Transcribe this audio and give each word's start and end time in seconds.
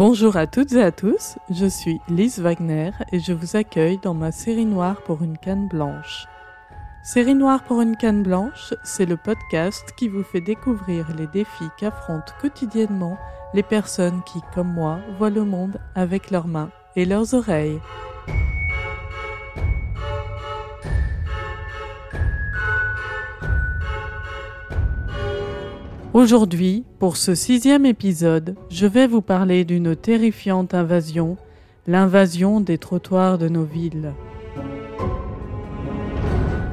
Bonjour 0.00 0.38
à 0.38 0.46
toutes 0.46 0.72
et 0.72 0.82
à 0.82 0.92
tous, 0.92 1.36
je 1.50 1.66
suis 1.66 2.00
Lise 2.08 2.38
Wagner 2.38 2.90
et 3.12 3.18
je 3.20 3.34
vous 3.34 3.54
accueille 3.54 3.98
dans 3.98 4.14
ma 4.14 4.32
série 4.32 4.64
noire 4.64 5.02
pour 5.02 5.20
une 5.22 5.36
canne 5.36 5.68
blanche. 5.68 6.24
Série 7.04 7.34
noire 7.34 7.62
pour 7.64 7.82
une 7.82 7.98
canne 7.98 8.22
blanche, 8.22 8.72
c'est 8.82 9.04
le 9.04 9.18
podcast 9.18 9.84
qui 9.98 10.08
vous 10.08 10.22
fait 10.22 10.40
découvrir 10.40 11.06
les 11.18 11.26
défis 11.26 11.68
qu'affrontent 11.78 12.32
quotidiennement 12.40 13.18
les 13.52 13.62
personnes 13.62 14.22
qui, 14.24 14.38
comme 14.54 14.72
moi, 14.72 15.00
voient 15.18 15.28
le 15.28 15.44
monde 15.44 15.78
avec 15.94 16.30
leurs 16.30 16.48
mains 16.48 16.70
et 16.96 17.04
leurs 17.04 17.34
oreilles. 17.34 17.78
Aujourd'hui, 26.12 26.82
pour 26.98 27.16
ce 27.16 27.36
sixième 27.36 27.86
épisode, 27.86 28.56
je 28.68 28.84
vais 28.88 29.06
vous 29.06 29.20
parler 29.22 29.64
d'une 29.64 29.94
terrifiante 29.94 30.74
invasion, 30.74 31.36
l'invasion 31.86 32.60
des 32.60 32.78
trottoirs 32.78 33.38
de 33.38 33.48
nos 33.48 33.62
villes. 33.62 34.12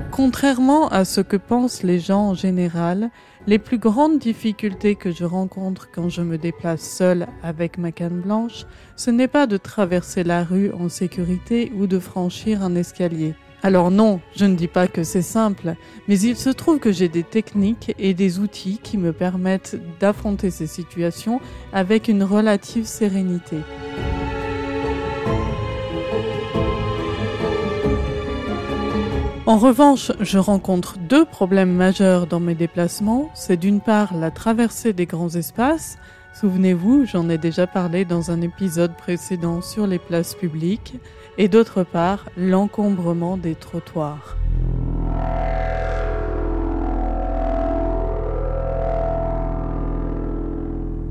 Contrairement 0.09 0.90
à 0.90 1.05
ce 1.05 1.22
que 1.22 1.38
pensent 1.38 1.84
les 1.84 2.00
gens 2.00 2.30
en 2.30 2.34
général, 2.34 3.12
les 3.45 3.59
plus 3.59 3.78
grandes 3.78 4.18
difficultés 4.18 4.95
que 4.95 5.12
je 5.12 5.23
rencontre 5.23 5.90
quand 5.94 6.09
je 6.09 6.23
me 6.23 6.40
déplace 6.40 6.81
seule 6.81 7.28
avec 7.44 7.78
ma 7.78 7.92
canne 7.92 8.22
blanche, 8.22 8.66
ce 8.95 9.12
n'est 9.12 9.28
pas 9.28 9.45
de 9.45 9.58
traverser 9.58 10.23
la 10.23 10.44
rue 10.44 10.72
en 10.72 10.90
sécurité 10.90 11.72
ou 11.78 11.86
de 11.86 12.00
franchir 12.00 12.64
un 12.64 12.73
escalier. 12.73 13.36
Alors 13.68 13.92
non, 13.92 14.22
je 14.34 14.46
ne 14.46 14.56
dis 14.56 14.70
pas 14.70 14.88
que 14.88 15.04
c'est 15.04 15.22
simple, 15.22 15.76
mais 16.08 16.18
il 16.18 16.38
se 16.38 16.50
trouve 16.50 16.80
que 16.80 16.94
j'ai 16.94 17.10
des 17.10 17.23
techniques 17.23 17.94
et 18.00 18.14
des 18.14 18.40
outils 18.40 18.80
qui 18.82 18.98
me 18.98 19.12
permettent 19.12 19.76
d'affronter 20.00 20.52
ces 20.52 20.68
situations 20.68 21.42
avec 21.74 22.08
une 22.08 22.24
relative 22.24 22.86
sérénité. 22.86 23.58
En 29.46 29.58
revanche, 29.58 30.14
je 30.22 30.38
rencontre 30.38 30.98
deux 31.00 31.26
problèmes 31.26 31.74
majeurs 31.74 32.26
dans 32.26 32.40
mes 32.40 32.56
déplacements. 32.56 33.30
C'est 33.36 33.58
d'une 33.58 33.81
part 33.81 34.16
la 34.16 34.31
traversée 34.31 34.94
des 34.94 35.06
grands 35.06 35.36
espaces, 35.36 35.98
Souvenez-vous, 36.40 37.06
j'en 37.06 37.28
ai 37.30 37.40
déjà 37.40 37.66
parlé 37.66 38.06
dans 38.06 38.30
un 38.30 38.42
épisode 38.44 38.96
précédent 38.96 39.60
sur 39.64 39.88
les 39.88 39.98
places 39.98 40.36
publiques 40.36 40.94
et 41.40 41.48
d'autre 41.48 41.82
part 41.82 42.30
l'encombrement 42.38 43.38
des 43.38 43.56
trottoirs. 43.56 44.38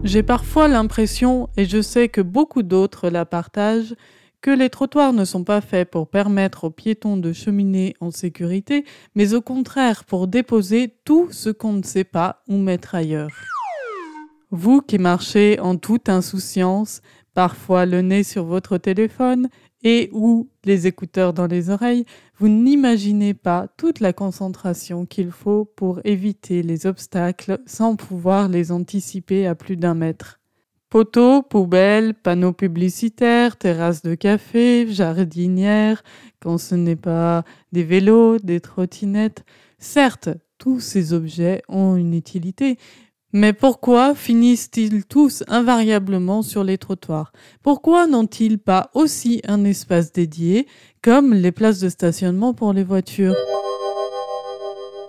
J'ai 0.04 0.22
parfois 0.22 0.68
l'impression, 0.68 1.48
et 1.56 1.64
je 1.64 1.82
sais 1.82 2.08
que 2.08 2.20
beaucoup 2.20 2.62
d'autres 2.62 3.10
la 3.10 3.24
partagent, 3.24 3.96
que 4.42 4.52
les 4.52 4.70
trottoirs 4.70 5.12
ne 5.12 5.24
sont 5.24 5.42
pas 5.42 5.60
faits 5.60 5.90
pour 5.90 6.06
permettre 6.06 6.62
aux 6.62 6.70
piétons 6.70 7.16
de 7.16 7.32
cheminer 7.32 7.96
en 8.00 8.12
sécurité, 8.12 8.84
mais 9.16 9.34
au 9.34 9.40
contraire 9.40 10.04
pour 10.04 10.28
déposer 10.28 10.94
tout 11.04 11.26
ce 11.32 11.50
qu'on 11.50 11.72
ne 11.72 11.82
sait 11.82 12.04
pas 12.04 12.42
où 12.48 12.58
mettre 12.58 12.94
ailleurs. 12.94 13.32
Vous 14.58 14.80
qui 14.80 14.96
marchez 14.96 15.60
en 15.60 15.76
toute 15.76 16.08
insouciance, 16.08 17.02
parfois 17.34 17.84
le 17.84 18.00
nez 18.00 18.22
sur 18.22 18.44
votre 18.46 18.78
téléphone 18.78 19.50
et 19.84 20.08
ou 20.14 20.48
les 20.64 20.86
écouteurs 20.86 21.34
dans 21.34 21.46
les 21.46 21.68
oreilles, 21.68 22.06
vous 22.38 22.48
n'imaginez 22.48 23.34
pas 23.34 23.66
toute 23.76 24.00
la 24.00 24.14
concentration 24.14 25.04
qu'il 25.04 25.30
faut 25.30 25.66
pour 25.66 26.00
éviter 26.04 26.62
les 26.62 26.86
obstacles 26.86 27.60
sans 27.66 27.96
pouvoir 27.96 28.48
les 28.48 28.72
anticiper 28.72 29.46
à 29.46 29.54
plus 29.54 29.76
d'un 29.76 29.92
mètre. 29.94 30.40
Poteaux, 30.88 31.42
poubelles, 31.42 32.14
panneaux 32.14 32.54
publicitaires, 32.54 33.58
terrasses 33.58 34.00
de 34.02 34.14
café, 34.14 34.88
jardinières, 34.90 36.02
quand 36.40 36.56
ce 36.56 36.74
n'est 36.74 36.96
pas 36.96 37.44
des 37.72 37.82
vélos, 37.84 38.38
des 38.38 38.60
trottinettes. 38.60 39.44
Certes, 39.78 40.30
tous 40.56 40.80
ces 40.80 41.12
objets 41.12 41.60
ont 41.68 41.94
une 41.96 42.14
utilité, 42.14 42.78
mais 43.38 43.52
pourquoi 43.52 44.14
finissent-ils 44.14 45.04
tous 45.04 45.44
invariablement 45.46 46.40
sur 46.40 46.64
les 46.64 46.78
trottoirs 46.78 47.32
Pourquoi 47.62 48.06
n'ont-ils 48.06 48.58
pas 48.58 48.88
aussi 48.94 49.42
un 49.46 49.64
espace 49.66 50.10
dédié, 50.10 50.66
comme 51.02 51.34
les 51.34 51.52
places 51.52 51.78
de 51.78 51.90
stationnement 51.90 52.54
pour 52.54 52.72
les 52.72 52.82
voitures 52.82 53.34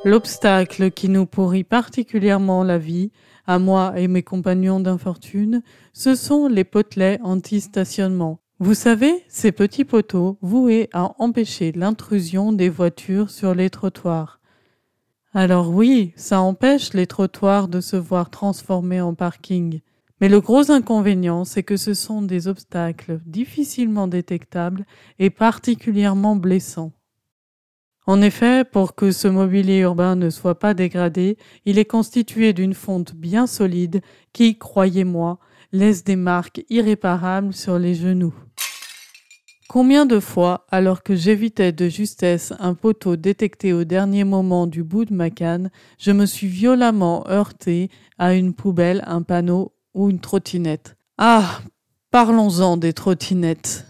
L'obstacle 0.03 0.91
qui 0.91 1.07
nous 1.07 1.25
pourrit 1.25 1.63
particulièrement 1.63 2.65
la 2.65 2.77
vie, 2.77 3.11
à 3.45 3.59
moi 3.59 3.93
et 3.95 4.09
mes 4.09 4.23
compagnons 4.23 4.81
d'infortune, 4.81 5.61
ce 5.93 6.13
sont 6.13 6.49
les 6.49 6.65
potelets 6.65 7.19
anti-stationnement. 7.23 8.41
Vous 8.59 8.73
savez, 8.75 9.23
ces 9.29 9.53
petits 9.53 9.85
poteaux 9.85 10.37
voués 10.41 10.89
à 10.91 11.13
empêcher 11.19 11.71
l'intrusion 11.71 12.51
des 12.51 12.67
voitures 12.67 13.29
sur 13.29 13.55
les 13.55 13.69
trottoirs. 13.69 14.41
Alors 15.39 15.69
oui, 15.69 16.13
ça 16.15 16.41
empêche 16.41 16.95
les 16.95 17.05
trottoirs 17.05 17.67
de 17.67 17.79
se 17.79 17.95
voir 17.95 18.31
transformés 18.31 19.01
en 19.01 19.13
parking. 19.13 19.81
Mais 20.19 20.29
le 20.29 20.41
gros 20.41 20.71
inconvénient, 20.71 21.45
c'est 21.45 21.61
que 21.61 21.77
ce 21.77 21.93
sont 21.93 22.23
des 22.23 22.47
obstacles 22.47 23.19
difficilement 23.23 24.07
détectables 24.07 24.83
et 25.19 25.29
particulièrement 25.29 26.35
blessants. 26.35 26.91
En 28.07 28.19
effet, 28.23 28.65
pour 28.65 28.95
que 28.95 29.11
ce 29.11 29.27
mobilier 29.27 29.77
urbain 29.77 30.15
ne 30.15 30.31
soit 30.31 30.57
pas 30.57 30.73
dégradé, 30.73 31.37
il 31.65 31.77
est 31.77 31.85
constitué 31.85 32.51
d'une 32.53 32.73
fonte 32.73 33.13
bien 33.13 33.45
solide 33.45 34.01
qui, 34.33 34.57
croyez-moi, 34.57 35.37
laisse 35.71 36.03
des 36.03 36.15
marques 36.15 36.65
irréparables 36.67 37.53
sur 37.53 37.77
les 37.77 37.93
genoux. 37.93 38.33
Combien 39.67 40.05
de 40.05 40.21
fois, 40.21 40.65
alors 40.71 41.03
que 41.03 41.13
j'évitais 41.13 41.73
de 41.73 41.89
justesse 41.89 42.53
un 42.57 42.73
poteau 42.73 43.17
détecté 43.17 43.73
au 43.73 43.83
dernier 43.83 44.23
moment 44.23 44.65
du 44.65 44.81
bout 44.81 45.03
de 45.03 45.13
ma 45.13 45.29
canne, 45.29 45.71
je 45.99 46.11
me 46.11 46.25
suis 46.25 46.47
violemment 46.47 47.27
heurté 47.27 47.89
à 48.17 48.33
une 48.33 48.53
poubelle, 48.53 49.03
un 49.05 49.23
panneau 49.23 49.73
ou 49.93 50.09
une 50.09 50.21
trottinette. 50.21 50.95
Ah, 51.17 51.59
parlons-en 52.11 52.77
des 52.77 52.93
trottinettes. 52.93 53.85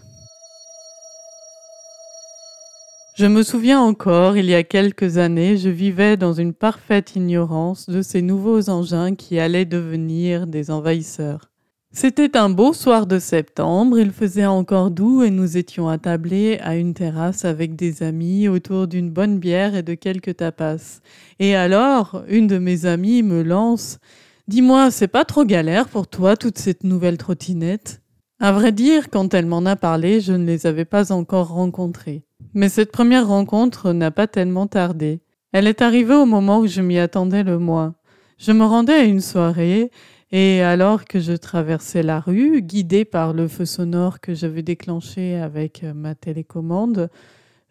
Je 3.16 3.26
me 3.26 3.44
souviens 3.44 3.80
encore, 3.80 4.36
il 4.36 4.46
y 4.46 4.54
a 4.56 4.64
quelques 4.64 5.16
années, 5.18 5.56
je 5.56 5.68
vivais 5.68 6.16
dans 6.16 6.32
une 6.32 6.54
parfaite 6.54 7.14
ignorance 7.14 7.88
de 7.88 8.02
ces 8.02 8.22
nouveaux 8.22 8.68
engins 8.68 9.14
qui 9.14 9.38
allaient 9.38 9.64
devenir 9.64 10.48
des 10.48 10.72
envahisseurs. 10.72 11.52
C'était 12.00 12.36
un 12.36 12.48
beau 12.48 12.72
soir 12.74 13.08
de 13.08 13.18
septembre, 13.18 13.98
il 13.98 14.12
faisait 14.12 14.46
encore 14.46 14.92
doux 14.92 15.24
et 15.24 15.30
nous 15.32 15.56
étions 15.56 15.88
attablés 15.88 16.56
à 16.62 16.76
une 16.76 16.94
terrasse 16.94 17.44
avec 17.44 17.74
des 17.74 18.04
amis 18.04 18.46
autour 18.46 18.86
d'une 18.86 19.10
bonne 19.10 19.40
bière 19.40 19.74
et 19.74 19.82
de 19.82 19.94
quelques 19.94 20.36
tapas. 20.36 21.00
Et 21.40 21.56
alors, 21.56 22.22
une 22.28 22.46
de 22.46 22.58
mes 22.58 22.86
amies 22.86 23.24
me 23.24 23.42
lance 23.42 23.98
Dis-moi, 24.46 24.92
c'est 24.92 25.08
pas 25.08 25.24
trop 25.24 25.42
galère 25.44 25.88
pour 25.88 26.06
toi 26.06 26.36
toute 26.36 26.58
cette 26.58 26.84
nouvelle 26.84 27.18
trottinette 27.18 28.00
À 28.38 28.52
vrai 28.52 28.70
dire, 28.70 29.10
quand 29.10 29.34
elle 29.34 29.46
m'en 29.46 29.66
a 29.66 29.74
parlé, 29.74 30.20
je 30.20 30.32
ne 30.34 30.44
les 30.46 30.66
avais 30.68 30.84
pas 30.84 31.10
encore 31.10 31.48
rencontrées. 31.48 32.22
Mais 32.54 32.68
cette 32.68 32.92
première 32.92 33.26
rencontre 33.26 33.92
n'a 33.92 34.12
pas 34.12 34.28
tellement 34.28 34.68
tardé. 34.68 35.18
Elle 35.50 35.66
est 35.66 35.82
arrivée 35.82 36.14
au 36.14 36.26
moment 36.26 36.60
où 36.60 36.68
je 36.68 36.80
m'y 36.80 37.00
attendais 37.00 37.42
le 37.42 37.58
moins. 37.58 37.96
Je 38.38 38.52
me 38.52 38.64
rendais 38.64 38.92
à 38.92 39.02
une 39.02 39.20
soirée 39.20 39.90
et 40.30 40.60
alors 40.62 41.06
que 41.06 41.20
je 41.20 41.32
traversais 41.32 42.02
la 42.02 42.20
rue, 42.20 42.60
guidée 42.60 43.06
par 43.06 43.32
le 43.32 43.48
feu 43.48 43.64
sonore 43.64 44.20
que 44.20 44.34
j'avais 44.34 44.62
déclenché 44.62 45.36
avec 45.36 45.82
euh, 45.84 45.94
ma 45.94 46.14
télécommande, 46.14 47.08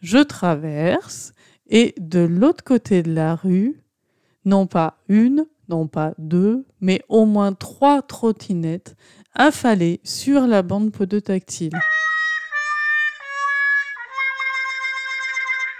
je 0.02 0.18
traverse 0.18 1.34
et 1.70 1.94
de 2.00 2.20
l'autre 2.20 2.64
côté 2.64 3.04
de 3.04 3.14
la 3.14 3.36
rue, 3.36 3.80
non 4.46 4.66
pas 4.66 4.98
une, 5.08 5.46
non 5.70 5.88
pas 5.88 6.14
deux, 6.18 6.66
mais 6.82 7.04
au 7.10 7.26
moins 7.26 7.54
trois 7.54 8.02
trottinettes 8.02 8.96
affalées 9.36 10.00
sur 10.04 10.48
la 10.48 10.64
bande 10.64 10.92
podotactile. 10.92 11.78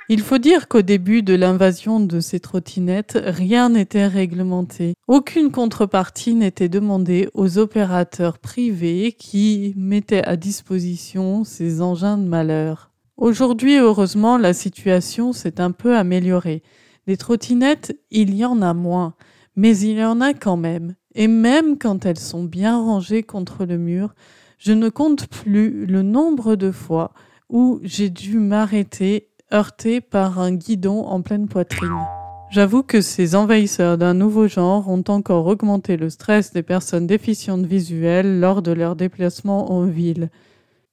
Il 0.10 0.22
faut 0.22 0.38
dire 0.38 0.70
qu'au 0.70 0.82
début 0.84 1.22
de 1.22 1.34
l'invasion 1.36 2.00
de 2.00 2.22
ces 2.22 2.40
trottinettes, 2.40 3.20
rien 3.22 3.68
n'était 3.68 4.08
réglementé. 4.08 4.94
Aucune 5.10 5.52
contrepartie 5.52 6.34
n'était 6.34 6.70
demandée 6.70 7.28
aux 7.34 7.58
opérateurs 7.58 8.38
privés 8.38 9.12
qui 9.12 9.74
mettaient 9.76 10.24
à 10.24 10.38
disposition 10.38 11.44
ces 11.44 11.82
engins 11.82 12.18
de 12.18 12.24
malheur. 12.26 12.92
Aujourd'hui, 13.18 13.76
heureusement, 13.80 14.38
la 14.38 14.54
situation 14.54 15.34
s'est 15.34 15.60
un 15.60 15.72
peu 15.72 15.98
améliorée. 15.98 16.64
Des 17.06 17.18
trottinettes, 17.18 18.00
il 18.10 18.34
y 18.34 18.46
en 18.46 18.62
a 18.62 18.74
moins, 18.74 19.14
mais 19.58 19.78
il 19.78 19.98
y 19.98 20.06
en 20.06 20.22
a 20.22 20.34
quand 20.34 20.56
même. 20.58 20.96
Et 21.16 21.28
même 21.28 21.78
quand 21.78 22.06
elles 22.06 22.20
sont 22.20 22.46
bien 22.46 22.80
rangées 22.80 23.24
contre 23.24 23.66
le 23.66 23.78
mur, 23.78 24.16
je 24.58 24.72
ne 24.72 24.88
compte 24.88 25.28
plus 25.28 25.86
le 25.86 26.02
nombre 26.02 26.56
de 26.56 26.72
fois 26.72 27.12
où 27.50 27.82
j'ai 27.84 28.10
dû 28.10 28.38
m'arrêter 28.40 29.28
heurté 29.54 30.02
par 30.02 30.40
un 30.40 30.54
guidon 30.54 31.06
en 31.06 31.22
pleine 31.22 31.48
poitrine. 31.48 32.06
J'avoue 32.50 32.84
que 32.84 33.02
ces 33.02 33.36
envahisseurs 33.36 33.98
d'un 33.98 34.14
nouveau 34.14 34.48
genre 34.48 34.88
ont 34.90 35.04
encore 35.08 35.48
augmenté 35.48 35.98
le 35.98 36.10
stress 36.10 36.54
des 36.54 36.64
personnes 36.64 37.08
déficientes 37.08 37.66
visuelles 37.66 38.40
lors 38.40 38.62
de 38.62 38.72
leur 38.72 38.96
déplacement 38.96 39.72
en 39.72 39.86
ville. 39.86 40.30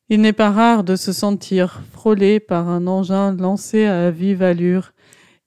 Il 0.08 0.20
n'est 0.20 0.32
pas 0.32 0.50
rare 0.50 0.84
de 0.84 0.96
se 0.96 1.12
sentir 1.12 1.80
frôlé 1.92 2.38
par 2.38 2.68
un 2.68 2.86
engin 2.86 3.34
lancé 3.36 3.84
à 3.86 4.10
vive 4.10 4.42
allure, 4.42 4.92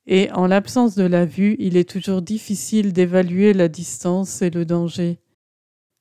et 0.09 0.31
en 0.31 0.47
l'absence 0.47 0.95
de 0.95 1.03
la 1.03 1.25
vue, 1.25 1.57
il 1.59 1.75
est 1.75 1.87
toujours 1.89 2.21
difficile 2.21 2.93
d'évaluer 2.93 3.51
la 3.53 3.67
distance 3.67 4.41
et 4.41 4.49
le 4.49 4.63
danger. 4.65 5.19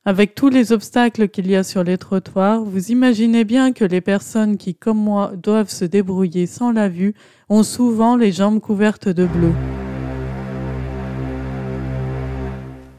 Avec 0.09 0.37
tous 0.37 0.51
les 0.51 0.71
obstacles 0.71 1.29
qu'il 1.29 1.49
y 1.51 1.57
a 1.57 1.65
sur 1.65 1.83
les 1.83 1.99
trottoirs, 1.99 2.63
vous 2.63 2.93
imaginez 2.93 3.43
bien 3.43 3.73
que 3.73 3.85
les 3.85 4.01
personnes 4.01 4.57
qui, 4.57 4.73
comme 4.77 4.99
moi, 4.99 5.33
doivent 5.35 5.69
se 5.69 5.85
débrouiller 5.85 6.47
sans 6.47 6.71
la 6.71 6.89
vue, 6.89 7.13
ont 7.49 7.65
souvent 7.65 8.15
les 8.17 8.31
jambes 8.31 8.61
couvertes 8.61 9.09
de 9.09 9.27
bleu. 9.27 9.51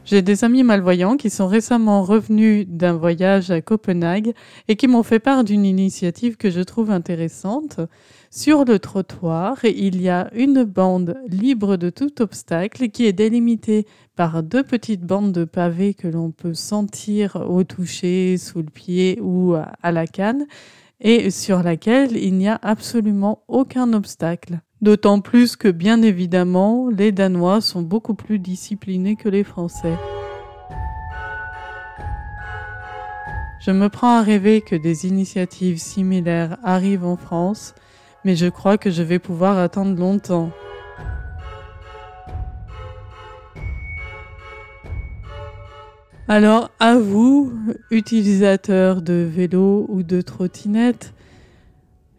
J'ai 0.04 0.20
des 0.20 0.44
amis 0.44 0.64
malvoyants 0.64 1.16
qui 1.16 1.30
sont 1.30 1.46
récemment 1.46 2.02
revenus 2.02 2.66
d'un 2.68 2.92
voyage 2.92 3.50
à 3.50 3.62
Copenhague 3.62 4.34
et 4.68 4.76
qui 4.76 4.86
m'ont 4.86 5.02
fait 5.02 5.18
part 5.18 5.44
d'une 5.44 5.64
initiative 5.64 6.36
que 6.36 6.50
je 6.50 6.60
trouve 6.60 6.90
intéressante. 6.90 7.80
Sur 8.30 8.66
le 8.66 8.78
trottoir, 8.78 9.56
il 9.64 10.02
y 10.02 10.10
a 10.10 10.30
une 10.34 10.62
bande 10.64 11.16
libre 11.28 11.76
de 11.78 11.88
tout 11.88 12.20
obstacle 12.20 12.90
qui 12.90 13.06
est 13.06 13.14
délimitée 13.14 13.86
par 14.16 14.42
deux 14.42 14.62
petites 14.62 15.00
bandes 15.00 15.32
de 15.32 15.46
pavés 15.46 15.94
que 15.94 16.08
l'on 16.08 16.30
peut 16.30 16.52
sentir 16.52 17.36
au 17.48 17.64
toucher, 17.64 18.36
sous 18.36 18.58
le 18.58 18.68
pied 18.68 19.18
ou 19.22 19.54
à 19.80 19.92
la 19.92 20.06
canne, 20.06 20.44
et 21.00 21.30
sur 21.30 21.62
laquelle 21.62 22.18
il 22.18 22.34
n'y 22.34 22.48
a 22.48 22.58
absolument 22.60 23.44
aucun 23.48 23.94
obstacle. 23.94 24.60
D'autant 24.82 25.20
plus 25.22 25.56
que, 25.56 25.68
bien 25.68 26.02
évidemment, 26.02 26.90
les 26.90 27.12
Danois 27.12 27.62
sont 27.62 27.82
beaucoup 27.82 28.14
plus 28.14 28.38
disciplinés 28.38 29.16
que 29.16 29.30
les 29.30 29.42
Français. 29.42 29.96
Je 33.64 33.70
me 33.70 33.88
prends 33.88 34.18
à 34.18 34.22
rêver 34.22 34.60
que 34.60 34.76
des 34.76 35.06
initiatives 35.06 35.78
similaires 35.78 36.58
arrivent 36.62 37.06
en 37.06 37.16
France 37.16 37.74
mais 38.28 38.36
je 38.36 38.44
crois 38.46 38.76
que 38.76 38.90
je 38.90 39.02
vais 39.02 39.18
pouvoir 39.18 39.56
attendre 39.58 39.98
longtemps. 39.98 40.50
Alors 46.28 46.70
à 46.78 46.98
vous, 46.98 47.50
utilisateurs 47.90 49.00
de 49.00 49.14
vélo 49.34 49.86
ou 49.88 50.02
de 50.02 50.20
trottinette, 50.20 51.14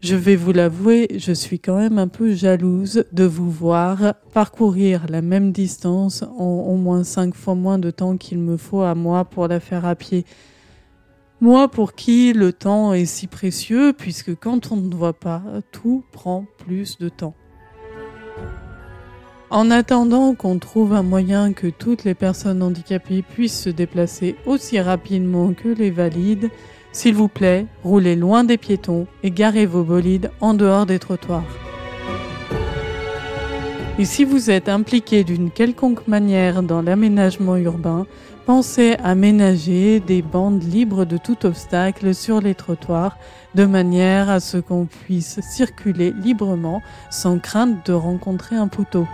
je 0.01 0.15
vais 0.15 0.35
vous 0.35 0.51
l'avouer, 0.51 1.09
je 1.15 1.31
suis 1.31 1.59
quand 1.59 1.77
même 1.77 1.99
un 1.99 2.07
peu 2.07 2.31
jalouse 2.33 3.05
de 3.11 3.25
vous 3.25 3.51
voir 3.51 4.15
parcourir 4.33 5.05
la 5.09 5.21
même 5.21 5.51
distance 5.51 6.23
en 6.23 6.43
au 6.43 6.75
moins 6.75 7.03
cinq 7.03 7.35
fois 7.35 7.53
moins 7.53 7.77
de 7.77 7.91
temps 7.91 8.17
qu'il 8.17 8.39
me 8.39 8.57
faut 8.57 8.81
à 8.81 8.95
moi 8.95 9.25
pour 9.25 9.47
la 9.47 9.59
faire 9.59 9.85
à 9.85 9.93
pied. 9.93 10.25
Moi 11.41 11.69
pour 11.69 11.93
qui 11.93 12.33
le 12.33 12.51
temps 12.51 12.91
est 12.93 13.05
si 13.05 13.27
précieux 13.27 13.93
puisque 13.97 14.35
quand 14.35 14.73
on 14.73 14.75
ne 14.75 14.93
voit 14.93 15.13
pas, 15.17 15.41
tout 15.71 16.03
prend 16.11 16.43
plus 16.65 16.97
de 16.97 17.07
temps. 17.07 17.33
En 19.49 19.71
attendant 19.71 20.35
qu'on 20.35 20.59
trouve 20.59 20.91
un 20.91 21.01
moyen 21.01 21.53
que 21.53 21.67
toutes 21.67 22.03
les 22.03 22.13
personnes 22.13 22.61
handicapées 22.61 23.21
puissent 23.21 23.61
se 23.63 23.69
déplacer 23.69 24.35
aussi 24.45 24.81
rapidement 24.81 25.53
que 25.53 25.69
les 25.69 25.91
valides, 25.91 26.49
s'il 26.91 27.15
vous 27.15 27.29
plaît, 27.29 27.67
roulez 27.85 28.17
loin 28.17 28.43
des 28.43 28.57
piétons 28.57 29.07
et 29.23 29.31
garez 29.31 29.65
vos 29.65 29.85
bolides 29.85 30.31
en 30.41 30.53
dehors 30.53 30.85
des 30.85 30.99
trottoirs. 30.99 31.45
Et 33.97 34.05
si 34.05 34.25
vous 34.25 34.49
êtes 34.51 34.67
impliqué 34.67 35.23
d'une 35.23 35.51
quelconque 35.51 36.07
manière 36.07 36.63
dans 36.63 36.81
l'aménagement 36.81 37.55
urbain, 37.55 38.05
Pensez 38.49 38.95
à 39.03 39.13
ménager 39.13 39.99
des 39.99 40.23
bandes 40.23 40.63
libres 40.63 41.05
de 41.05 41.17
tout 41.17 41.45
obstacle 41.45 42.15
sur 42.15 42.41
les 42.41 42.55
trottoirs 42.55 43.15
de 43.53 43.63
manière 43.65 44.27
à 44.31 44.39
ce 44.39 44.57
qu'on 44.57 44.87
puisse 44.87 45.39
circuler 45.41 46.11
librement 46.23 46.81
sans 47.11 47.37
crainte 47.37 47.85
de 47.85 47.93
rencontrer 47.93 48.55
un 48.55 48.67
poteau. 48.67 49.07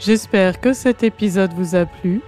J'espère 0.00 0.58
que 0.58 0.72
cet 0.72 1.02
épisode 1.02 1.52
vous 1.54 1.74
a 1.76 1.84
plu. 1.84 2.22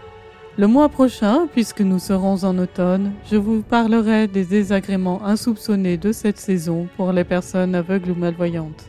Le 0.58 0.66
mois 0.66 0.90
prochain, 0.90 1.46
puisque 1.50 1.80
nous 1.80 1.98
serons 1.98 2.44
en 2.44 2.58
automne, 2.58 3.12
je 3.32 3.36
vous 3.36 3.62
parlerai 3.62 4.26
des 4.26 4.44
désagréments 4.44 5.24
insoupçonnés 5.24 5.96
de 5.96 6.12
cette 6.12 6.36
saison 6.36 6.88
pour 6.98 7.10
les 7.12 7.24
personnes 7.24 7.74
aveugles 7.74 8.10
ou 8.10 8.16
malvoyantes. 8.16 8.84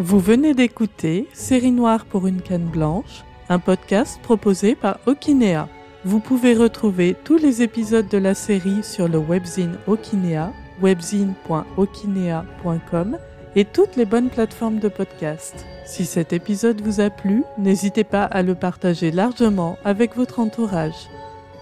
Vous 0.00 0.20
venez 0.20 0.54
d'écouter 0.54 1.26
Série 1.32 1.72
Noire 1.72 2.04
pour 2.04 2.28
une 2.28 2.40
canne 2.40 2.66
blanche, 2.68 3.24
un 3.48 3.58
podcast 3.58 4.20
proposé 4.22 4.76
par 4.76 5.00
Okinéa. 5.06 5.68
Vous 6.04 6.20
pouvez 6.20 6.54
retrouver 6.54 7.16
tous 7.24 7.36
les 7.36 7.62
épisodes 7.62 8.06
de 8.06 8.16
la 8.18 8.34
série 8.34 8.84
sur 8.84 9.08
le 9.08 9.18
webzine 9.18 9.76
Okinéa, 9.88 10.52
webzine.okinea.com 10.80 13.18
et 13.56 13.64
toutes 13.64 13.96
les 13.96 14.04
bonnes 14.04 14.28
plateformes 14.30 14.78
de 14.78 14.86
podcast. 14.86 15.66
Si 15.84 16.04
cet 16.06 16.32
épisode 16.32 16.80
vous 16.80 17.00
a 17.00 17.10
plu, 17.10 17.42
n'hésitez 17.58 18.04
pas 18.04 18.22
à 18.22 18.42
le 18.42 18.54
partager 18.54 19.10
largement 19.10 19.78
avec 19.84 20.14
votre 20.14 20.38
entourage. 20.38 21.08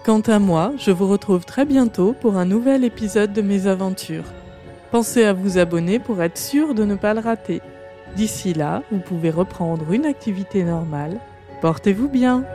Quant 0.05 0.19
à 0.21 0.37
moi, 0.37 0.73
je 0.77 0.91
vous 0.91 1.07
retrouve 1.07 1.43
très 1.45 1.65
bientôt 1.65 2.13
pour 2.21 2.35
un 2.37 2.45
nouvel 2.45 2.83
épisode 2.83 3.33
de 3.33 3.41
mes 3.41 3.65
aventures. 3.65 4.25
Pensez 4.91 5.23
à 5.23 5.33
vous 5.33 5.57
abonner 5.57 5.97
pour 5.97 6.21
être 6.21 6.37
sûr 6.37 6.75
de 6.75 6.85
ne 6.85 6.93
pas 6.93 7.15
le 7.15 7.21
rater. 7.21 7.61
D'ici 8.17 8.55
là, 8.55 8.81
vous 8.91 8.97
pouvez 8.97 9.29
reprendre 9.29 9.91
une 9.93 10.07
activité 10.07 10.63
normale. 10.63 11.19
Portez-vous 11.61 12.09
bien 12.09 12.45